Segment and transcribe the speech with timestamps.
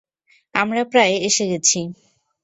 [0.55, 1.79] আমরা প্রায় এসে গেছি।